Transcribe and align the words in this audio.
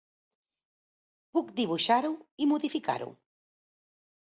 Puc 1.35 1.51
dibuixar-ho 1.61 2.11
i 2.45 2.49
modificar-ho. 2.55 3.13